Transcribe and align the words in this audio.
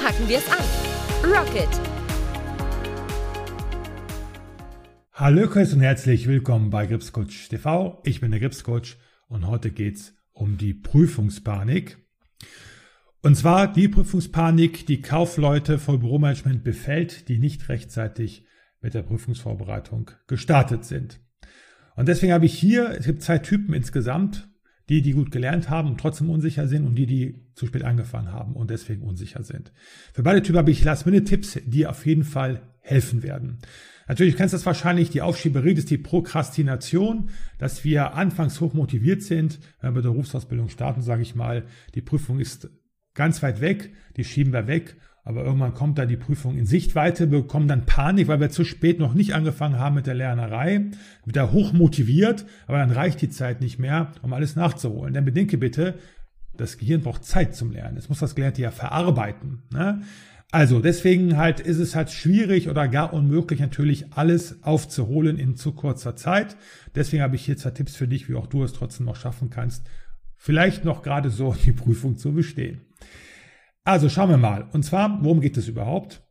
packen 0.00 0.28
wir 0.28 0.38
es 0.38 0.48
an. 0.50 0.64
Rocket! 1.22 1.68
Hallo 5.12 5.42
und 5.42 5.80
herzlich 5.80 6.26
willkommen 6.26 6.70
bei 6.70 6.86
Gripscoach 6.86 7.48
TV. 7.50 8.00
Ich 8.04 8.20
bin 8.22 8.30
der 8.30 8.40
Gripscoach 8.40 8.96
und 9.28 9.46
heute 9.46 9.70
geht's 9.70 10.14
um 10.32 10.56
die 10.56 10.72
Prüfungspanik. 10.72 11.98
Und 13.20 13.36
zwar 13.36 13.70
die 13.70 13.88
Prüfungspanik, 13.88 14.86
die 14.86 15.02
Kaufleute 15.02 15.78
vor 15.78 16.00
Büromanagement 16.00 16.64
befällt, 16.64 17.28
die 17.28 17.38
nicht 17.38 17.68
rechtzeitig 17.68 18.46
mit 18.80 18.94
der 18.94 19.02
Prüfungsvorbereitung 19.02 20.12
gestartet 20.26 20.86
sind. 20.86 21.20
Und 21.94 22.08
deswegen 22.08 22.32
habe 22.32 22.46
ich 22.46 22.54
hier, 22.58 22.88
es 22.98 23.04
gibt 23.04 23.22
zwei 23.22 23.36
Typen 23.36 23.74
insgesamt, 23.74 24.49
die, 24.90 25.02
die 25.02 25.12
gut 25.12 25.30
gelernt 25.30 25.70
haben 25.70 25.88
und 25.88 26.00
trotzdem 26.00 26.28
unsicher 26.28 26.66
sind 26.66 26.84
und 26.84 26.96
die, 26.96 27.06
die 27.06 27.46
zu 27.54 27.66
spät 27.66 27.84
angefangen 27.84 28.32
haben 28.32 28.54
und 28.54 28.70
deswegen 28.70 29.02
unsicher 29.02 29.44
sind. 29.44 29.72
Für 30.12 30.24
beide 30.24 30.42
Typen 30.42 30.58
habe 30.58 30.72
ich 30.72 30.84
Last-Minute-Tipps, 30.84 31.60
die 31.64 31.86
auf 31.86 32.04
jeden 32.04 32.24
Fall 32.24 32.62
helfen 32.80 33.22
werden. 33.22 33.58
Natürlich 34.08 34.36
kennst 34.36 34.52
du 34.52 34.56
das 34.56 34.66
wahrscheinlich, 34.66 35.10
die 35.10 35.22
Aufschieberie 35.22 35.74
ist 35.74 35.90
die 35.90 35.98
Prokrastination, 35.98 37.30
dass 37.58 37.84
wir 37.84 38.14
anfangs 38.14 38.60
hoch 38.60 38.74
motiviert 38.74 39.22
sind, 39.22 39.60
wenn 39.80 39.90
wir 39.90 40.00
bei 40.00 40.02
der 40.02 40.10
Berufsausbildung 40.10 40.68
starten, 40.68 41.02
sage 41.02 41.22
ich 41.22 41.36
mal, 41.36 41.64
die 41.94 42.02
Prüfung 42.02 42.40
ist 42.40 42.68
ganz 43.14 43.42
weit 43.44 43.60
weg, 43.60 43.92
die 44.16 44.24
schieben 44.24 44.52
wir 44.52 44.66
weg, 44.66 44.96
aber 45.24 45.44
irgendwann 45.44 45.74
kommt 45.74 45.98
da 45.98 46.06
die 46.06 46.16
Prüfung 46.16 46.56
in 46.56 46.66
Sichtweite, 46.66 47.26
bekommen 47.26 47.68
dann 47.68 47.86
Panik, 47.86 48.28
weil 48.28 48.40
wir 48.40 48.50
zu 48.50 48.64
spät 48.64 48.98
noch 48.98 49.14
nicht 49.14 49.34
angefangen 49.34 49.78
haben 49.78 49.94
mit 49.94 50.06
der 50.06 50.14
Lernerei, 50.14 50.86
wieder 51.24 51.52
hoch 51.52 51.72
motiviert, 51.72 52.46
aber 52.66 52.78
dann 52.78 52.90
reicht 52.90 53.20
die 53.20 53.30
Zeit 53.30 53.60
nicht 53.60 53.78
mehr, 53.78 54.12
um 54.22 54.32
alles 54.32 54.56
nachzuholen. 54.56 55.14
Denn 55.14 55.24
bedenke 55.24 55.58
bitte, 55.58 55.94
das 56.56 56.78
Gehirn 56.78 57.02
braucht 57.02 57.24
Zeit 57.24 57.54
zum 57.54 57.70
Lernen. 57.70 57.96
Es 57.96 58.08
muss 58.08 58.18
das 58.18 58.34
Gelernte 58.34 58.62
ja 58.62 58.70
verarbeiten. 58.70 59.62
Ne? 59.72 60.02
Also 60.52 60.80
deswegen 60.80 61.36
halt 61.36 61.60
ist 61.60 61.78
es 61.78 61.94
halt 61.94 62.10
schwierig 62.10 62.68
oder 62.68 62.88
gar 62.88 63.12
unmöglich 63.12 63.60
natürlich 63.60 64.12
alles 64.12 64.62
aufzuholen 64.64 65.38
in 65.38 65.54
zu 65.54 65.72
kurzer 65.72 66.16
Zeit. 66.16 66.56
Deswegen 66.94 67.22
habe 67.22 67.36
ich 67.36 67.44
hier 67.44 67.56
zwei 67.56 67.70
Tipps 67.70 67.94
für 67.94 68.08
dich, 68.08 68.28
wie 68.28 68.34
auch 68.34 68.48
du 68.48 68.64
es 68.64 68.72
trotzdem 68.72 69.06
noch 69.06 69.16
schaffen 69.16 69.50
kannst, 69.50 69.86
vielleicht 70.36 70.84
noch 70.84 71.02
gerade 71.02 71.30
so 71.30 71.54
die 71.64 71.72
Prüfung 71.72 72.16
zu 72.16 72.32
bestehen. 72.32 72.80
Also 73.84 74.08
schauen 74.08 74.30
wir 74.30 74.36
mal. 74.36 74.68
Und 74.72 74.84
zwar, 74.84 75.22
worum 75.22 75.40
geht 75.40 75.56
es 75.56 75.68
überhaupt? 75.68 76.22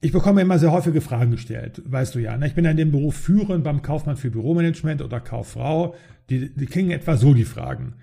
Ich 0.00 0.12
bekomme 0.12 0.42
immer 0.42 0.58
sehr 0.58 0.72
häufige 0.72 1.00
Fragen 1.00 1.30
gestellt, 1.30 1.80
weißt 1.86 2.14
du 2.14 2.18
ja. 2.18 2.36
Ne? 2.36 2.46
Ich 2.46 2.54
bin 2.54 2.66
ja 2.66 2.70
in 2.70 2.76
dem 2.76 2.90
Beruf 2.90 3.16
führend 3.16 3.64
beim 3.64 3.80
Kaufmann 3.80 4.18
für 4.18 4.30
Büromanagement 4.30 5.00
oder 5.00 5.18
Kauffrau. 5.18 5.94
Die, 6.28 6.54
die 6.54 6.66
kriegen 6.66 6.90
etwa 6.90 7.16
so 7.16 7.32
die 7.32 7.46
Fragen. 7.46 7.94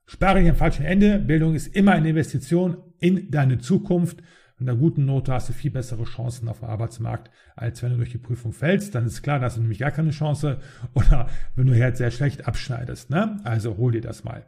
Spare 0.06 0.40
dich 0.40 0.50
am 0.50 0.56
falschen 0.56 0.86
Ende. 0.86 1.20
Bildung 1.20 1.54
ist 1.54 1.76
immer 1.76 1.92
eine 1.94 2.10
Investition 2.10 2.78
in 3.00 3.30
deine 3.30 3.60
Zukunft. 3.60 4.24
Mit 4.58 4.68
einer 4.68 4.78
guten 4.78 5.06
Note 5.06 5.32
hast 5.32 5.50
du 5.50 5.54
viel 5.54 5.72
bessere 5.72 6.04
Chancen 6.04 6.48
auf 6.48 6.60
dem 6.60 6.70
Arbeitsmarkt, 6.70 7.30
als 7.56 7.84
wenn 7.84 7.92
du 7.92 7.98
durch 7.98 8.12
die 8.12 8.18
Prüfung 8.18 8.54
fällst. 8.54 8.96
Dann 8.96 9.06
ist 9.06 9.22
klar, 9.22 9.40
da 9.40 9.46
hast 9.46 9.58
du 9.58 9.62
nämlich 9.62 9.80
gar 9.80 9.92
keine 9.92 10.12
Chance. 10.12 10.60
Oder 10.94 11.30
wenn 11.56 11.68
du 11.68 11.74
jetzt 11.74 12.00
sehr 12.00 12.12
schlecht 12.12 12.48
abschneidest. 12.48 13.12
Ne? 13.12 13.40
Also 13.44 13.78
hol 13.78 13.92
dir 13.92 14.02
das 14.02 14.24
mal. 14.24 14.48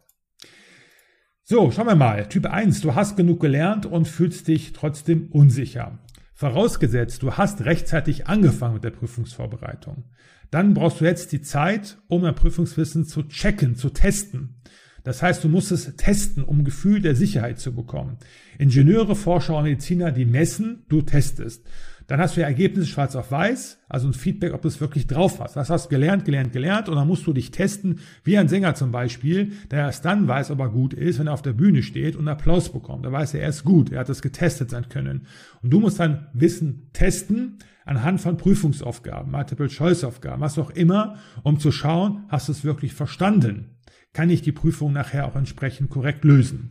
So, 1.47 1.69
schauen 1.69 1.85
wir 1.85 1.95
mal. 1.95 2.27
Typ 2.27 2.47
1, 2.47 2.81
du 2.81 2.95
hast 2.95 3.17
genug 3.17 3.39
gelernt 3.39 3.85
und 3.85 4.07
fühlst 4.07 4.47
dich 4.47 4.73
trotzdem 4.73 5.27
unsicher. 5.27 5.99
Vorausgesetzt, 6.33 7.21
du 7.21 7.33
hast 7.33 7.65
rechtzeitig 7.65 8.25
angefangen 8.25 8.73
mit 8.73 8.83
der 8.83 8.89
Prüfungsvorbereitung. 8.89 10.05
Dann 10.49 10.73
brauchst 10.73 11.01
du 11.01 11.05
jetzt 11.05 11.33
die 11.33 11.43
Zeit, 11.43 11.99
um 12.07 12.23
dein 12.23 12.33
Prüfungswissen 12.33 13.05
zu 13.05 13.21
checken, 13.27 13.75
zu 13.75 13.91
testen. 13.91 14.55
Das 15.03 15.21
heißt, 15.21 15.43
du 15.43 15.47
musst 15.47 15.71
es 15.71 15.95
testen, 15.97 16.43
um 16.43 16.63
Gefühl 16.63 16.99
der 16.99 17.15
Sicherheit 17.15 17.59
zu 17.59 17.75
bekommen. 17.75 18.17
Ingenieure, 18.57 19.15
Forscher 19.15 19.55
und 19.55 19.65
Mediziner, 19.65 20.11
die 20.11 20.25
messen, 20.25 20.83
du 20.89 21.03
testest. 21.03 21.63
Dann 22.07 22.19
hast 22.19 22.35
du 22.35 22.41
ja 22.41 22.47
Ergebnisse 22.47 22.87
schwarz 22.87 23.15
auf 23.15 23.31
weiß, 23.31 23.79
also 23.89 24.07
ein 24.07 24.13
Feedback, 24.13 24.53
ob 24.53 24.61
du 24.61 24.67
es 24.67 24.79
wirklich 24.79 25.07
drauf 25.07 25.39
hast. 25.39 25.55
Das 25.55 25.69
hast 25.69 25.85
du 25.85 25.89
gelernt, 25.89 26.25
gelernt, 26.25 26.53
gelernt 26.53 26.87
und 26.87 26.95
dann 26.95 27.07
musst 27.07 27.25
du 27.25 27.33
dich 27.33 27.51
testen, 27.51 27.99
wie 28.23 28.37
ein 28.37 28.47
Sänger 28.47 28.75
zum 28.75 28.91
Beispiel, 28.91 29.53
der 29.71 29.79
erst 29.79 30.05
dann 30.05 30.27
weiß, 30.27 30.51
ob 30.51 30.59
er 30.59 30.69
gut 30.69 30.93
ist, 30.93 31.19
wenn 31.19 31.27
er 31.27 31.33
auf 31.33 31.41
der 31.41 31.53
Bühne 31.53 31.81
steht 31.81 32.15
und 32.15 32.27
Applaus 32.27 32.71
bekommt. 32.71 33.05
Da 33.05 33.11
weiß 33.11 33.33
er, 33.33 33.41
er 33.41 33.49
ist 33.49 33.63
gut, 33.63 33.91
er 33.91 33.99
hat 33.99 34.09
es 34.09 34.21
getestet 34.21 34.69
sein 34.69 34.89
können. 34.89 35.27
Und 35.63 35.71
du 35.71 35.79
musst 35.79 35.99
dann 35.99 36.27
Wissen 36.33 36.89
testen 36.93 37.57
anhand 37.85 38.21
von 38.21 38.37
Prüfungsaufgaben, 38.37 39.31
Multiple-Choice-Aufgaben, 39.31 40.41
was 40.41 40.57
auch 40.57 40.71
immer, 40.71 41.17
um 41.43 41.59
zu 41.59 41.71
schauen, 41.71 42.25
hast 42.29 42.47
du 42.47 42.51
es 42.51 42.63
wirklich 42.63 42.93
verstanden 42.93 43.75
kann 44.15 44.29
ich 44.29 44.41
die 44.41 44.53
Prüfung 44.53 44.93
nachher 44.93 45.27
auch 45.27 45.35
entsprechend 45.35 45.91
korrekt 45.91 46.23
lösen. 46.23 46.69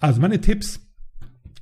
Also 0.00 0.20
meine 0.20 0.40
Tipps, 0.40 0.80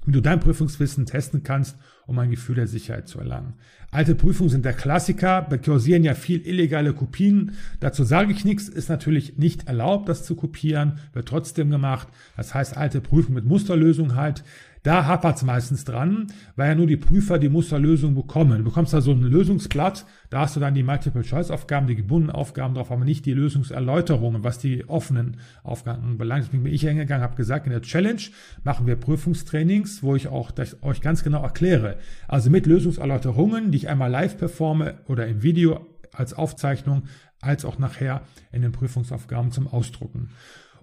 wie 0.07 0.13
du 0.13 0.23
dein 0.23 0.41
Prüfungswissen 0.41 1.05
testen 1.05 1.43
kannst, 1.43 1.77
um 2.07 2.19
ein 2.19 2.31
Gefühl 2.31 2.57
der 2.57 2.67
Sicherheit 2.67 3.09
zu 3.09 3.19
erlangen. 3.19 3.55
Alte 3.91 4.15
Prüfungen 4.15 4.51
sind 4.51 4.65
der 4.65 4.73
Klassiker, 4.73 5.43
bekursieren 5.43 6.05
ja 6.05 6.15
viel 6.15 6.47
illegale 6.47 6.93
Kopien. 6.93 7.53
Dazu 7.81 8.05
sage 8.05 8.33
ich 8.33 8.45
nichts, 8.45 8.69
ist 8.69 8.89
natürlich 8.89 9.39
nicht 9.39 9.69
erlaubt, 9.69 10.09
das 10.09 10.25
zu 10.25 10.35
kopieren, 10.35 10.99
wird 11.13 11.29
trotzdem 11.29 11.71
gemacht. 11.71 12.09
Das 12.37 12.55
heißt, 12.55 12.77
alte 12.77 13.01
Prüfungen 13.01 13.37
mit 13.37 13.45
Musterlösung 13.45 14.17
halt. 14.17 14.43
Da 14.85 15.07
hapert 15.07 15.39
es 15.39 15.43
meistens 15.43 15.85
dran, 15.85 16.27
weil 16.57 16.69
ja 16.69 16.75
nur 16.75 16.87
die 16.87 16.99
Prüfer 16.99 17.39
die 17.39 17.49
Musterlösung 17.49 18.15
bekommen. 18.15 18.59
Du 18.59 18.65
bekommst 18.65 18.93
da 18.93 19.01
so 19.01 19.13
ein 19.13 19.23
Lösungsblatt, 19.23 20.05
da 20.29 20.41
hast 20.41 20.57
du 20.57 20.61
dann 20.61 20.75
die 20.75 20.83
Multiple-Choice-Aufgaben, 20.83 21.87
die 21.87 21.95
gebundenen 21.95 22.37
Aufgaben 22.37 22.75
drauf, 22.75 22.93
aber 22.93 23.07
nicht 23.07 23.25
die 23.25 23.33
Lösungserläuterungen, 23.33 24.45
was 24.45 24.59
die 24.59 24.87
offenen 24.87 25.39
Aufgaben 25.63 26.19
belangt. 26.19 26.45
Deswegen 26.45 26.65
bin 26.65 26.75
ich 26.75 26.83
hingegangen, 26.83 27.25
habe 27.25 27.35
gesagt, 27.35 27.65
in 27.65 27.73
der 27.73 27.81
Challenge 27.81 28.21
machen 28.63 28.87
wir 28.87 28.97
Prüfungstrainings, 28.97 30.03
wo 30.03 30.17
ich 30.17 30.29
auch 30.29 30.53
euch 30.83 31.01
ganz 31.01 31.25
genau 31.25 31.43
erkläre. 31.43 31.97
Also 32.29 32.51
mit 32.51 32.67
Lösungserläuterungen, 32.67 33.71
die 33.71 33.79
ich 33.79 33.89
einmal 33.89 34.11
live 34.11 34.37
performe 34.37 34.99
oder 35.09 35.27
im 35.27 35.43
Video 35.43 35.87
als 36.13 36.35
Aufzeichnung, 36.35 37.05
als 37.41 37.65
auch 37.65 37.79
nachher 37.79 38.21
in 38.53 38.61
den 38.61 38.73
Prüfungsaufgaben 38.73 39.51
zum 39.51 39.67
Ausdrucken 39.67 40.29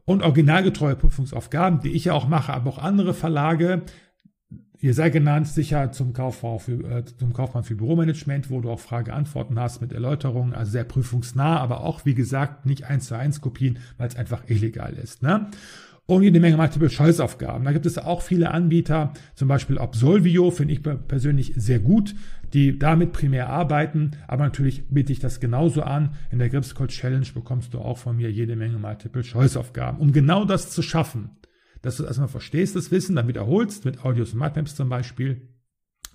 und 0.05 0.23
originalgetreue 0.23 0.95
Prüfungsaufgaben, 0.95 1.81
die 1.81 1.91
ich 1.91 2.05
ja 2.05 2.13
auch 2.13 2.27
mache, 2.27 2.53
aber 2.53 2.69
auch 2.69 2.77
andere 2.79 3.13
Verlage. 3.13 3.83
Ihr 4.79 4.95
sei 4.95 5.11
genannt, 5.11 5.47
sicher 5.47 5.91
zum, 5.91 6.11
Kaufmann 6.13 6.57
für, 6.57 6.83
äh, 6.89 7.05
zum 7.05 7.33
Kaufmann 7.33 7.63
für 7.63 7.75
Büromanagement, 7.75 8.49
wo 8.49 8.61
du 8.61 8.71
auch 8.71 8.79
Frage-Antworten 8.79 9.59
hast 9.59 9.79
mit 9.79 9.93
Erläuterungen, 9.93 10.55
also 10.55 10.71
sehr 10.71 10.85
prüfungsnah, 10.85 11.59
aber 11.59 11.81
auch, 11.81 12.03
wie 12.03 12.15
gesagt, 12.15 12.65
nicht 12.65 12.85
eins 12.85 13.05
zu 13.05 13.15
eins 13.15 13.41
Kopien, 13.41 13.77
weil 13.97 14.07
es 14.07 14.15
einfach 14.15 14.49
illegal 14.49 14.93
ist. 14.93 15.21
Ne? 15.21 15.51
Und 16.05 16.23
jede 16.23 16.39
Menge 16.39 16.57
Multiple-Choice-Aufgaben. 16.57 17.63
Da 17.63 17.71
gibt 17.71 17.85
es 17.85 17.97
auch 17.97 18.21
viele 18.21 18.51
Anbieter, 18.51 19.13
zum 19.35 19.47
Beispiel 19.47 19.77
Absolvio 19.77 20.51
finde 20.51 20.73
ich 20.73 20.81
persönlich 20.83 21.53
sehr 21.55 21.79
gut, 21.79 22.15
die 22.53 22.77
damit 22.77 23.13
primär 23.13 23.49
arbeiten, 23.49 24.11
aber 24.27 24.43
natürlich 24.43 24.87
biete 24.89 25.13
ich 25.13 25.19
das 25.19 25.39
genauso 25.39 25.83
an. 25.83 26.15
In 26.31 26.39
der 26.39 26.49
Gripscode 26.49 26.89
Challenge 26.89 27.27
bekommst 27.33 27.73
du 27.73 27.79
auch 27.79 27.97
von 27.97 28.17
mir 28.17 28.31
jede 28.31 28.55
Menge 28.55 28.77
Multiple-Choice-Aufgaben, 28.77 29.99
um 29.99 30.11
genau 30.11 30.43
das 30.43 30.71
zu 30.71 30.81
schaffen. 30.81 31.37
Dass 31.81 31.97
du 31.97 32.03
erstmal 32.03 32.27
verstehst, 32.27 32.75
das 32.75 32.91
Wissen, 32.91 33.15
dann 33.15 33.27
wiederholst, 33.27 33.85
mit 33.85 34.03
Audios 34.03 34.33
und 34.33 34.39
Mindmaps 34.39 34.75
zum 34.75 34.89
Beispiel, 34.89 35.49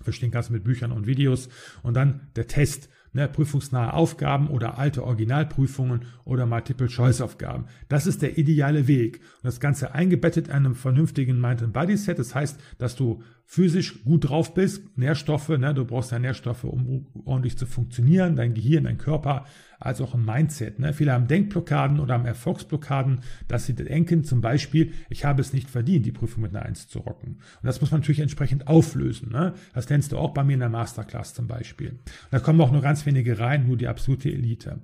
verstehen 0.01 0.31
kannst 0.31 0.51
mit 0.51 0.63
Büchern 0.63 0.91
und 0.91 1.07
Videos 1.07 1.49
und 1.81 1.95
dann 1.95 2.29
der 2.35 2.47
Test 2.47 2.89
ne, 3.13 3.27
prüfungsnahe 3.27 3.93
Aufgaben 3.93 4.47
oder 4.47 4.77
alte 4.77 5.03
Originalprüfungen 5.03 6.05
oder 6.25 6.45
Multiple-Choice-Aufgaben. 6.45 7.65
Das 7.89 8.07
ist 8.07 8.21
der 8.21 8.37
ideale 8.37 8.87
Weg. 8.87 9.21
Und 9.37 9.45
das 9.45 9.59
Ganze 9.59 9.93
eingebettet 9.93 10.47
in 10.47 10.53
einem 10.53 10.75
vernünftigen 10.75 11.39
Mind-and-Body-Set. 11.39 12.19
Das 12.19 12.35
heißt, 12.35 12.59
dass 12.77 12.95
du 12.95 13.23
physisch 13.45 14.03
gut 14.03 14.29
drauf 14.29 14.53
bist, 14.53 14.97
Nährstoffe, 14.97 15.49
ne, 15.49 15.73
du 15.73 15.85
brauchst 15.85 16.11
ja 16.11 16.19
Nährstoffe, 16.19 16.65
um 16.65 17.07
ordentlich 17.23 17.57
zu 17.57 17.65
funktionieren, 17.65 18.35
dein 18.35 18.53
Gehirn, 18.53 18.83
dein 18.83 18.97
Körper, 18.97 19.45
als 19.79 20.01
auch 20.01 20.13
ein 20.13 20.25
Mindset. 20.25 20.79
Ne. 20.79 20.93
Viele 20.93 21.13
haben 21.13 21.27
Denkblockaden 21.27 21.99
oder 21.99 22.15
haben 22.15 22.25
Erfolgsblockaden, 22.25 23.21
dass 23.47 23.65
sie 23.65 23.73
denken 23.73 24.23
zum 24.23 24.41
Beispiel, 24.41 24.93
ich 25.09 25.25
habe 25.25 25.41
es 25.41 25.53
nicht 25.53 25.69
verdient, 25.69 26.05
die 26.05 26.11
Prüfung 26.11 26.41
mit 26.43 26.55
einer 26.55 26.65
Eins 26.65 26.87
zu 26.87 26.99
rocken. 26.99 27.35
Und 27.61 27.63
das 27.63 27.79
muss 27.79 27.91
man 27.91 28.01
natürlich 28.01 28.19
entsprechend 28.19 28.67
auflösen. 28.67 29.29
Ne. 29.31 29.53
Das 29.73 29.87
lernst 29.89 30.11
du 30.11 30.17
auch 30.17 30.33
bei 30.33 30.43
mir 30.43 30.53
in 30.53 30.59
der 30.59 30.69
Masterclass 30.69 31.33
zum 31.33 31.47
Beispiel. 31.47 31.89
Und 31.89 31.99
da 32.31 32.39
kommen 32.39 32.59
auch 32.61 32.71
nur 32.71 32.81
ganz 32.81 32.96
wenige 33.05 33.39
rein, 33.39 33.67
nur 33.67 33.77
die 33.77 33.87
absolute 33.87 34.29
Elite. 34.29 34.81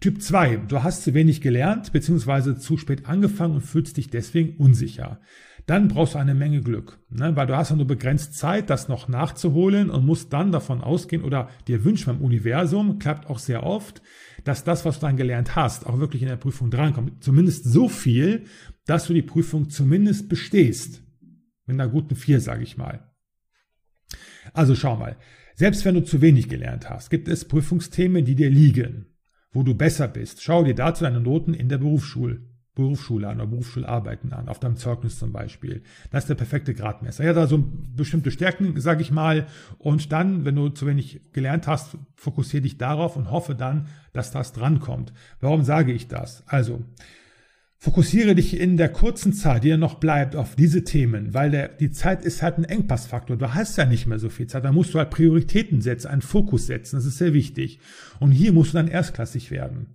Typ 0.00 0.22
2, 0.22 0.56
du 0.68 0.82
hast 0.82 1.02
zu 1.02 1.12
wenig 1.12 1.42
gelernt, 1.42 1.92
beziehungsweise 1.92 2.56
zu 2.56 2.78
spät 2.78 3.06
angefangen 3.06 3.56
und 3.56 3.60
fühlst 3.60 3.98
dich 3.98 4.08
deswegen 4.08 4.56
unsicher 4.56 5.20
dann 5.70 5.86
brauchst 5.86 6.14
du 6.14 6.18
eine 6.18 6.34
Menge 6.34 6.62
Glück, 6.62 6.98
ne? 7.10 7.36
weil 7.36 7.46
du 7.46 7.56
hast 7.56 7.70
ja 7.70 7.76
nur 7.76 7.86
begrenzt 7.86 8.34
Zeit, 8.34 8.70
das 8.70 8.88
noch 8.88 9.06
nachzuholen 9.06 9.88
und 9.88 10.04
musst 10.04 10.32
dann 10.32 10.50
davon 10.52 10.80
ausgehen 10.80 11.22
oder 11.22 11.48
dir 11.68 11.84
wünschen 11.84 12.06
beim 12.06 12.24
Universum, 12.24 12.98
klappt 12.98 13.28
auch 13.30 13.38
sehr 13.38 13.62
oft, 13.62 14.02
dass 14.42 14.64
das, 14.64 14.84
was 14.84 14.98
du 14.98 15.06
dann 15.06 15.16
gelernt 15.16 15.54
hast, 15.54 15.86
auch 15.86 16.00
wirklich 16.00 16.22
in 16.22 16.28
der 16.28 16.36
Prüfung 16.36 16.70
drankommt. 16.70 17.22
Zumindest 17.22 17.64
so 17.64 17.88
viel, 17.88 18.46
dass 18.86 19.06
du 19.06 19.14
die 19.14 19.22
Prüfung 19.22 19.70
zumindest 19.70 20.28
bestehst. 20.28 21.02
Mit 21.66 21.74
einer 21.74 21.88
guten 21.88 22.16
Vier, 22.16 22.40
sage 22.40 22.64
ich 22.64 22.76
mal. 22.76 23.09
Also 24.52 24.74
schau 24.74 24.96
mal, 24.96 25.16
selbst 25.54 25.84
wenn 25.84 25.94
du 25.94 26.04
zu 26.04 26.20
wenig 26.20 26.48
gelernt 26.48 26.88
hast, 26.88 27.10
gibt 27.10 27.28
es 27.28 27.46
Prüfungsthemen, 27.46 28.24
die 28.24 28.34
dir 28.34 28.50
liegen, 28.50 29.06
wo 29.52 29.62
du 29.62 29.74
besser 29.74 30.08
bist. 30.08 30.42
Schau 30.42 30.64
dir 30.64 30.74
dazu 30.74 31.04
deine 31.04 31.20
Noten 31.20 31.54
in 31.54 31.68
der 31.68 31.78
Berufsschule 31.78 32.40
Berufsschule 32.74 33.28
an 33.28 33.36
oder 33.36 33.46
Berufsschularbeiten 33.48 34.32
an, 34.32 34.48
auf 34.48 34.60
deinem 34.60 34.76
Zeugnis 34.76 35.18
zum 35.18 35.32
Beispiel. 35.32 35.82
Das 36.10 36.24
ist 36.24 36.28
der 36.28 36.34
perfekte 36.36 36.72
Gradmesser. 36.72 37.24
Er 37.24 37.30
hat 37.30 37.36
also 37.36 37.62
bestimmte 37.94 38.30
Stärken, 38.30 38.80
sage 38.80 39.02
ich 39.02 39.10
mal, 39.10 39.46
und 39.78 40.12
dann, 40.12 40.44
wenn 40.44 40.54
du 40.54 40.68
zu 40.68 40.86
wenig 40.86 41.32
gelernt 41.32 41.66
hast, 41.66 41.98
fokussiere 42.14 42.62
dich 42.62 42.78
darauf 42.78 43.16
und 43.16 43.30
hoffe 43.30 43.54
dann, 43.54 43.88
dass 44.12 44.30
das 44.30 44.52
drankommt. 44.52 45.12
Warum 45.40 45.64
sage 45.64 45.92
ich 45.92 46.08
das? 46.08 46.44
Also, 46.46 46.82
Fokussiere 47.82 48.34
dich 48.34 48.60
in 48.60 48.76
der 48.76 48.90
kurzen 48.90 49.32
Zeit, 49.32 49.64
die 49.64 49.68
dir 49.68 49.78
noch 49.78 49.94
bleibt, 49.94 50.36
auf 50.36 50.54
diese 50.54 50.84
Themen, 50.84 51.32
weil 51.32 51.50
der, 51.50 51.68
die 51.68 51.90
Zeit 51.90 52.22
ist 52.22 52.42
halt 52.42 52.58
ein 52.58 52.64
Engpassfaktor. 52.64 53.38
Du 53.38 53.54
hast 53.54 53.78
ja 53.78 53.86
nicht 53.86 54.06
mehr 54.06 54.18
so 54.18 54.28
viel 54.28 54.46
Zeit. 54.46 54.66
Da 54.66 54.72
musst 54.72 54.92
du 54.92 54.98
halt 54.98 55.08
Prioritäten 55.08 55.80
setzen, 55.80 56.08
einen 56.08 56.20
Fokus 56.20 56.66
setzen. 56.66 56.96
Das 56.96 57.06
ist 57.06 57.16
sehr 57.16 57.32
wichtig. 57.32 57.80
Und 58.18 58.32
hier 58.32 58.52
musst 58.52 58.74
du 58.74 58.76
dann 58.76 58.88
erstklassig 58.88 59.50
werden. 59.50 59.86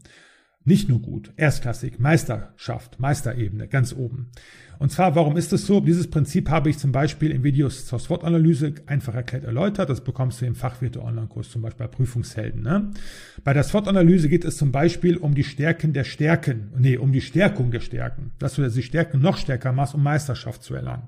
Nicht 0.68 0.90
nur 0.90 1.00
gut, 1.00 1.32
erstklassig, 1.38 2.00
Meisterschaft, 2.00 3.00
Meisterebene, 3.00 3.68
ganz 3.68 3.94
oben. 3.94 4.32
Und 4.80 4.92
zwar, 4.92 5.16
warum 5.16 5.38
ist 5.38 5.52
das 5.54 5.68
so? 5.68 5.80
Dieses 5.80 6.10
Prinzip 6.10 6.50
habe 6.50 6.72
ich 6.72 6.80
zum 6.80 6.92
Beispiel 6.92 7.30
in 7.30 7.44
Videos 7.44 7.86
zur 7.86 8.00
SWOT-Analyse 8.00 8.74
einfach 8.88 9.14
erklärt 9.14 9.44
erläutert. 9.44 9.92
Das 9.92 10.04
bekommst 10.04 10.42
du 10.42 10.46
im 10.48 10.56
Fachwirte 10.56 11.04
Online-Kurs, 11.04 11.52
zum 11.52 11.62
Beispiel 11.62 11.86
bei 11.86 11.92
Prüfungshelden. 11.92 12.64
Ne? 12.64 12.92
Bei 13.44 13.54
der 13.54 13.64
SWOT-Analyse 13.64 14.28
geht 14.28 14.44
es 14.44 14.58
zum 14.58 14.72
Beispiel 14.72 15.18
um 15.18 15.36
die 15.36 15.44
Stärken 15.44 15.94
der 15.94 16.04
Stärken, 16.04 16.74
nee, 16.78 16.98
um 16.98 17.12
die 17.12 17.22
Stärkung 17.22 17.70
der 17.70 17.80
Stärken, 17.80 18.32
dass 18.40 18.56
du 18.56 18.68
die 18.68 18.84
Stärken 18.84 19.22
noch 19.22 19.38
stärker 19.38 19.72
machst, 19.72 19.94
um 19.94 20.02
Meisterschaft 20.02 20.64
zu 20.64 20.74
erlangen. 20.74 21.08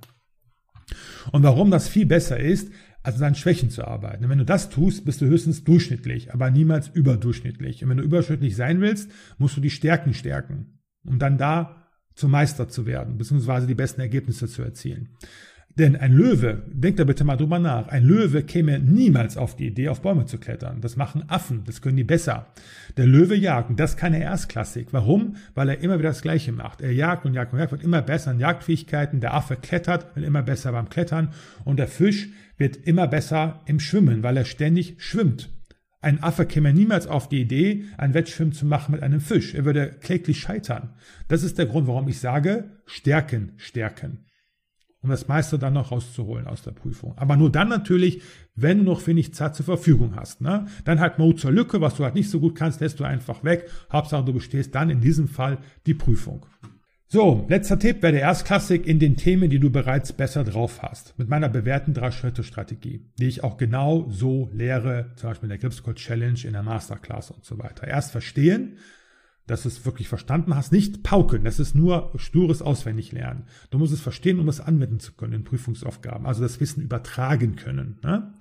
Und 1.31 1.44
warum 1.44 1.71
das 1.71 1.89
viel 1.89 2.06
besser 2.06 2.39
ist, 2.39 2.71
also 3.07 3.19
seinen 3.19 3.36
Schwächen 3.36 3.69
zu 3.69 3.88
arbeiten. 3.88 4.25
Und 4.25 4.30
wenn 4.30 4.38
du 4.38 4.44
das 4.44 4.69
tust, 4.69 5.06
bist 5.06 5.21
du 5.21 5.27
höchstens 5.27 5.63
durchschnittlich, 5.63 6.33
aber 6.33 6.51
niemals 6.51 6.89
überdurchschnittlich. 6.89 7.81
Und 7.81 7.89
wenn 7.89 7.98
du 7.98 8.04
überdurchschnittlich 8.04 8.57
sein 8.57 8.81
willst, 8.81 9.09
musst 9.38 9.56
du 9.56 9.62
die 9.62 9.69
Stärken 9.69 10.13
stärken, 10.13 10.81
um 11.06 11.18
dann 11.18 11.38
da 11.38 11.88
zum 12.15 12.31
Meister 12.31 12.68
zu 12.68 12.86
werden, 12.86 13.18
beziehungsweise 13.18 13.65
die 13.65 13.75
besten 13.75 14.01
Ergebnisse 14.01 14.50
zu 14.50 14.62
erzielen. 14.62 15.15
Denn 15.78 15.96
ein 15.96 16.12
Löwe, 16.12 16.64
denkt 16.74 17.00
da 17.00 17.04
bitte 17.04 17.24
mal 17.24 17.36
drüber 17.36 17.60
nach, 17.60 17.88
ein 17.90 18.04
Löwe 18.04 18.42
käme 18.42 18.80
niemals 18.80 19.38
auf 19.38 19.56
die 19.56 19.68
Idee, 19.68 19.90
auf 19.90 20.02
Bäume 20.02 20.26
zu 20.26 20.40
klettern. 20.40 20.82
Das 20.82 20.96
machen 20.96 21.26
Affen, 21.28 21.66
das 21.66 21.84
können 21.84 21.98
die 21.98 22.04
besser. 22.04 22.48
Der 22.98 23.06
Löwe 23.06 23.36
jagt, 23.36 23.70
und 23.70 23.80
das 23.80 23.92
ist 23.92 23.98
keine 23.98 24.20
Erstklassik. 24.20 24.88
Warum? 24.92 25.36
Weil 25.54 25.70
er 25.70 25.80
immer 25.82 26.00
wieder 26.00 26.10
das 26.10 26.24
Gleiche 26.24 26.52
macht. 26.52 26.82
Er 26.82 26.94
jagt 26.94 27.28
und 27.28 27.36
jagt 27.36 27.54
und 27.54 27.60
jagt, 27.60 27.72
wird 27.72 27.84
immer 27.84 28.02
besser 28.02 28.32
an 28.32 28.40
Jagdfähigkeiten. 28.40 29.20
Der 29.20 29.36
Affe 29.36 29.56
klettert, 29.56 30.16
wird 30.16 30.26
immer 30.26 30.42
besser 30.42 30.72
beim 30.72 30.90
Klettern. 30.90 31.30
Und 31.64 31.78
der 31.78 31.88
Fisch 31.88 32.30
wird 32.58 32.78
immer 32.78 33.08
besser 33.08 33.62
im 33.68 33.80
Schwimmen, 33.80 34.24
weil 34.24 34.36
er 34.36 34.46
ständig 34.46 34.96
schwimmt. 34.98 35.50
Ein 36.02 36.24
Affe 36.24 36.48
käme 36.48 36.74
niemals 36.74 37.06
auf 37.06 37.30
die 37.30 37.42
Idee, 37.42 37.86
ein 37.98 38.16
Wettschwimmen 38.16 38.54
zu 38.54 38.66
machen 38.66 38.94
mit 38.94 39.04
einem 39.04 39.22
Fisch. 39.22 39.54
Er 39.54 39.66
würde 39.66 39.96
kläglich 40.02 40.40
scheitern. 40.40 40.96
Das 41.28 41.44
ist 41.44 41.60
der 41.60 41.68
Grund, 41.68 41.86
warum 41.86 42.08
ich 42.08 42.20
sage, 42.20 42.81
stärken, 42.88 43.52
stärken 43.57 44.27
um 45.01 45.09
das 45.09 45.27
meiste 45.27 45.59
dann 45.59 45.73
noch 45.73 45.92
rauszuholen 45.92 46.47
aus 46.47 46.63
der 46.63 46.71
Prüfung. 46.71 47.13
Aber 47.18 47.37
nur 47.37 47.51
dann 47.51 47.69
natürlich, 47.69 48.21
wenn 48.56 48.80
du 48.80 48.83
noch 48.83 49.06
wenig 49.06 49.33
Zeit 49.33 49.56
zur 49.56 49.66
Verfügung 49.66 50.16
hast. 50.16 50.42
Ne? 50.42 50.66
Dann 50.85 50.99
halt 50.99 51.19
Mode 51.19 51.37
zur 51.37 51.51
Lücke, 51.51 51.81
was 51.81 51.95
du 51.95 52.04
halt 52.04 52.16
nicht 52.16 52.30
so 52.30 52.39
gut 52.39 52.56
kannst, 52.56 52.81
lässt 52.81 52.99
du 52.99 53.04
einfach 53.04 53.44
weg. 53.44 53.69
Hauptsache 53.92 54.25
du 54.25 54.33
bestehst 54.33 54.73
dann 54.73 54.89
in 54.89 55.01
diesem 55.01 55.27
Fall 55.27 55.59
die 55.85 55.94
Prüfung. 55.94 56.45
So, 57.09 57.45
letzter 57.47 57.80
Tipp 57.80 58.04
wäre 58.04 58.11
der 58.11 58.21
Erstklassik 58.23 58.85
in 58.85 58.99
den 58.99 59.16
Themen, 59.16 59.49
die 59.49 59.59
du 59.59 59.69
bereits 59.69 60.11
besser 60.11 60.44
drauf 60.44 60.81
hast. 60.81 61.18
Mit 61.18 61.30
meiner 61.30 61.47
bewährten 61.47 61.94
Drei-Schritte-Strategie, 61.94 63.06
die 63.18 63.27
ich 63.27 63.45
auch 63.45 63.56
genau 63.56 64.07
so 64.09 64.49
lehre, 64.51 65.11
zum 65.16 65.30
Beispiel 65.30 65.45
in 65.45 65.51
der 65.51 65.57
Gripscode 65.59 65.95
Challenge, 65.95 66.39
in 66.44 66.51
der 66.51 66.63
Masterclass 66.63 67.31
und 67.31 67.45
so 67.45 67.59
weiter. 67.59 67.87
Erst 67.87 68.11
verstehen, 68.11 68.77
dass 69.47 69.63
du 69.63 69.69
es 69.69 69.85
wirklich 69.85 70.07
verstanden 70.07 70.56
hast. 70.56 70.71
Nicht 70.71 71.04
pauken, 71.04 71.44
das 71.44 71.59
ist 71.59 71.73
nur 71.73 72.11
stures 72.16 72.61
Auswendiglernen. 72.61 73.45
Du 73.69 73.80
musst 73.80 73.94
es 73.94 74.01
verstehen, 74.01 74.39
um 74.39 74.49
es 74.49 74.59
anwenden 74.59 74.99
zu 74.99 75.13
können 75.13 75.33
in 75.33 75.44
Prüfungsaufgaben, 75.44 76.27
also 76.27 76.42
das 76.44 76.59
Wissen 76.59 76.83
übertragen 76.83 77.56
können. 77.56 77.99
Ne? 78.04 78.33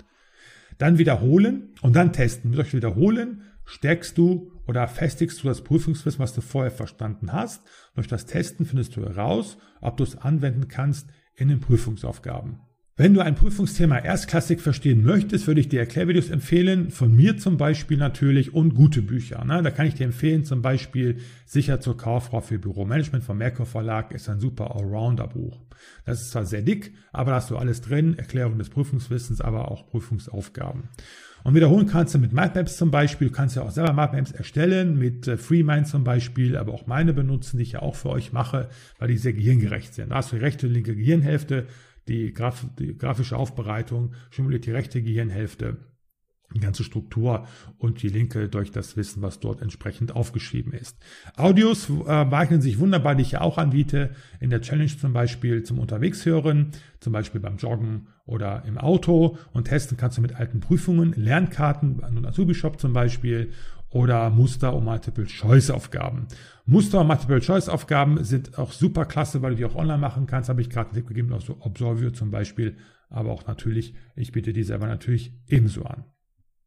Dann 0.79 0.99
wiederholen 0.99 1.75
und 1.81 1.97
dann 1.97 2.13
testen. 2.13 2.53
Durch 2.53 2.75
Wiederholen 2.75 3.43
stärkst 3.65 4.19
du 4.19 4.53
oder 4.67 4.87
festigst 4.89 5.43
du 5.43 5.49
das 5.49 5.63
Prüfungswissen, 5.63 6.21
was 6.21 6.35
du 6.35 6.41
vorher 6.41 6.73
verstanden 6.73 7.33
hast. 7.33 7.63
Durch 7.95 8.09
das 8.09 8.27
Testen 8.27 8.67
findest 8.67 8.97
du 8.97 9.03
heraus, 9.03 9.59
ob 9.81 9.97
du 9.97 10.05
es 10.05 10.17
anwenden 10.17 10.69
kannst 10.69 11.09
in 11.35 11.49
den 11.49 11.61
Prüfungsaufgaben. 11.61 12.61
Wenn 12.99 13.13
du 13.13 13.21
ein 13.21 13.35
Prüfungsthema 13.35 13.99
erstklassig 13.99 14.63
verstehen 14.63 15.05
möchtest, 15.05 15.47
würde 15.47 15.61
ich 15.61 15.69
dir 15.69 15.81
Erklärvideos 15.81 16.31
empfehlen, 16.31 16.91
von 16.91 17.15
mir 17.15 17.37
zum 17.37 17.59
Beispiel 17.59 17.99
natürlich 17.99 18.55
und 18.55 18.75
gute 18.75 19.03
Bücher. 19.03 19.45
Ne? 19.45 19.63
Da 19.63 19.71
kann 19.71 19.87
ich 19.87 19.97
dir 19.97 20.07
empfehlen, 20.07 20.47
zum 20.47 20.63
Beispiel 20.63 21.19
Sicher 21.45 21.79
zur 21.79 21.99
Kauffrau 21.99 22.41
für 22.41 22.59
Büromanagement 22.59 23.23
vom 23.23 23.37
Merkur 23.37 23.67
Verlag 23.67 24.15
ist 24.15 24.31
ein 24.31 24.41
super 24.41 24.75
Allrounder-Buch. 24.75 25.61
Das 26.07 26.23
ist 26.23 26.31
zwar 26.31 26.47
sehr 26.47 26.63
dick, 26.63 26.95
aber 27.13 27.33
da 27.33 27.37
hast 27.37 27.51
du 27.51 27.59
alles 27.59 27.83
drin, 27.83 28.17
Erklärung 28.17 28.57
des 28.57 28.71
Prüfungswissens, 28.71 29.43
aber 29.43 29.71
auch 29.71 29.87
Prüfungsaufgaben. 29.91 30.85
Und 31.45 31.55
wiederholen 31.55 31.87
kannst 31.87 32.15
du 32.15 32.19
mit 32.19 32.33
Mindmaps 32.33 32.79
zum 32.79 32.91
Beispiel. 32.91 33.29
Du 33.29 33.35
kannst 33.35 33.57
ja 33.57 33.63
auch 33.63 33.71
selber 33.71 33.93
Mindmaps 33.93 34.33
erstellen, 34.33 34.99
mit 34.99 35.29
äh, 35.29 35.37
FreeMind 35.37 35.87
zum 35.87 36.03
Beispiel, 36.03 36.57
aber 36.57 36.73
auch 36.73 36.87
meine 36.87 37.13
benutzen, 37.13 37.59
die 37.59 37.65
ich 37.65 37.73
ja 37.73 37.83
auch 37.83 37.95
für 37.95 38.09
euch 38.09 38.33
mache, 38.33 38.71
weil 38.99 39.09
die 39.09 39.19
sehr 39.19 39.35
gehirngerecht 39.35 39.93
sind. 39.93 40.13
Da 40.13 40.17
hast 40.17 40.33
du 40.33 40.37
rechte 40.37 40.67
und 40.67 40.73
linke 40.73 40.97
Gehirnhälfte 40.97 41.67
die, 42.09 42.33
Graf, 42.33 42.67
die 42.79 42.97
grafische 42.97 43.37
Aufbereitung, 43.37 44.15
simuliert 44.31 44.67
die 44.67 44.73
rechte 44.73 45.03
Gehirnhälfte 45.03 45.79
die 46.55 46.61
ganze 46.61 46.85
Struktur 46.85 47.47
und 47.79 48.03
die 48.03 48.09
linke 48.09 48.49
durch 48.49 48.71
das 48.71 48.97
Wissen, 48.97 49.23
was 49.23 49.41
dort 49.41 49.63
entsprechend 49.63 50.15
aufgeschrieben 50.15 50.73
ist. 50.73 50.97
Audios 51.37 51.91
äh, 51.91 52.11
eignen 52.11 52.61
sich 52.61 52.79
wunderbar, 52.79 53.15
die 53.15 53.23
ich 53.23 53.33
ja 53.33 53.41
auch 53.41 53.59
anbiete, 53.59 54.11
in 54.41 54.51
der 54.51 54.61
Challenge 54.61 54.97
zum 54.97 55.13
Beispiel 55.13 55.65
zum 55.65 55.79
Unterwegshören, 55.79 56.73
zum 57.01 57.13
Beispiel 57.13 57.41
beim 57.41 57.57
Joggen 57.57 58.09
oder 58.25 58.65
im 58.65 58.79
Auto 58.79 59.39
und 59.53 59.65
testen 59.65 59.97
kannst 59.97 60.19
du 60.19 60.23
mit 60.23 60.37
alten 60.37 60.61
Prüfungen, 60.61 61.13
Lernkarten, 61.17 62.03
an 62.03 62.25
Azubi-Shop 62.25 62.81
zum 62.81 62.93
Beispiel 62.93 63.53
oder 63.91 64.31
Muster- 64.31 64.75
und 64.75 64.85
Multiple-Choice-Aufgaben. 64.85 66.27
Muster- 66.65 67.01
und 67.01 67.07
Multiple-Choice-Aufgaben 67.07 68.25
sind 68.25 68.59
auch 68.59 68.73
super 68.73 69.05
klasse, 69.05 69.43
weil 69.43 69.51
du 69.51 69.57
die 69.57 69.65
auch 69.65 69.77
online 69.77 69.99
machen 69.99 70.27
kannst. 70.27 70.49
Habe 70.49 70.61
ich 70.61 70.71
gerade 70.71 70.91
einen 70.91 70.97
Tipp 70.97 71.07
gegeben, 71.07 71.33
auch 71.33 71.41
so 71.41 71.57
Obsolvio 71.61 72.11
zum 72.11 72.31
Beispiel. 72.31 72.77
Aber 73.09 73.31
auch 73.31 73.47
natürlich, 73.47 73.95
ich 74.17 74.33
biete 74.33 74.53
die 74.53 74.65
selber 74.65 74.87
natürlich 74.87 75.33
ebenso 75.47 75.85
an. 75.85 76.05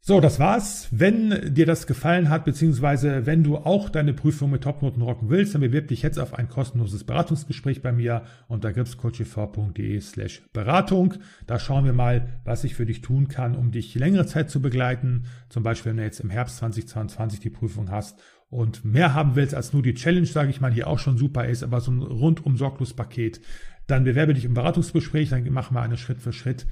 So, 0.01 0.22
das 0.22 0.39
war's. 0.39 0.88
Wenn 0.91 1.53
dir 1.53 1.65
das 1.65 1.86
gefallen 1.86 2.29
hat, 2.29 2.46
beziehungsweise 2.46 3.25
wenn 3.25 3.44
du 3.44 3.58
auch 3.58 3.89
deine 3.89 4.13
Prüfung 4.13 4.50
mit 4.50 4.63
Topnoten 4.63 5.01
rocken 5.01 5.29
willst, 5.29 5.53
dann 5.53 5.62
bewirb 5.62 5.89
dich 5.89 6.01
jetzt 6.01 6.18
auf 6.18 6.34
ein 6.34 6.48
kostenloses 6.48 7.03
Beratungsgespräch 7.03 7.82
bei 7.82 7.91
mir 7.91 8.24
unter 8.48 8.72
gripscoachv.de 8.72 10.00
slash 10.00 10.41
Beratung. 10.53 11.15
Da 11.48 11.60
schauen 11.60 11.84
wir 11.84 11.94
mal, 11.94 12.39
was 12.46 12.63
ich 12.63 12.75
für 12.75 12.86
dich 12.86 13.01
tun 13.01 13.27
kann, 13.27 13.56
um 13.56 13.72
dich 13.72 13.94
längere 13.96 14.25
Zeit 14.25 14.50
zu 14.50 14.62
begleiten. 14.62 15.25
Zum 15.50 15.63
Beispiel, 15.63 15.89
wenn 15.89 15.98
du 15.98 16.03
jetzt 16.03 16.22
im 16.22 16.29
Herbst 16.29 16.58
2022 16.58 17.41
die 17.41 17.50
Prüfung 17.50 17.91
hast 17.91 18.20
und 18.50 18.86
mehr 18.86 19.13
haben 19.13 19.36
willst 19.36 19.53
als 19.53 19.74
nur 19.74 19.84
die 19.84 19.94
Challenge, 19.96 20.25
sage 20.25 20.50
ich 20.50 20.62
mal, 20.62 20.72
die 20.72 20.86
auch 20.86 21.00
schon 21.00 21.18
super 21.18 21.46
ist, 21.46 21.62
aber 21.62 21.82
so 21.82 21.91
ein 21.91 22.01
rundum 22.01 22.56
sorglos 22.56 22.94
Paket, 22.94 23.41
dann 23.86 24.06
bewerbe 24.06 24.34
dich 24.34 24.46
im 24.46 24.53
Beratungsgespräch, 24.53 25.29
dann 25.29 25.44
machen 25.51 25.75
wir 25.75 25.82
eine 25.82 25.98
Schritt 25.98 26.22
für 26.22 26.32
Schritt 26.32 26.68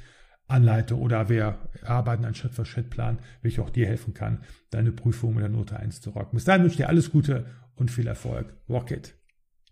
Anleitung 0.47 1.01
oder 1.01 1.29
wir 1.29 1.57
arbeiten 1.83 2.25
einen 2.25 2.35
Schritt-für-Schritt-Plan, 2.35 3.19
wie 3.41 3.49
auch 3.59 3.69
dir 3.69 3.87
helfen 3.87 4.13
kann, 4.13 4.43
deine 4.69 4.91
Prüfung 4.91 5.33
mit 5.33 5.43
der 5.43 5.49
Note 5.49 5.77
1 5.77 6.01
zu 6.01 6.11
rocken. 6.11 6.35
Bis 6.35 6.45
dahin 6.45 6.63
wünsche 6.63 6.73
ich 6.73 6.77
dir 6.77 6.89
alles 6.89 7.11
Gute 7.11 7.45
und 7.75 7.91
viel 7.91 8.07
Erfolg. 8.07 8.53
Rock 8.69 8.91
it! 8.91 9.15